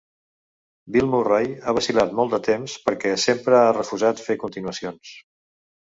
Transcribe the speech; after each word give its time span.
Bill 0.95 1.09
Murray 1.11 1.51
ha 1.67 1.75
vacil·lat 1.79 2.17
molt 2.21 2.33
de 2.35 2.41
temps 2.49 2.77
perquè 2.89 3.15
sempre 3.27 3.61
ha 3.67 3.71
refusat 3.79 4.25
fer 4.27 4.41
continuacions. 4.45 5.17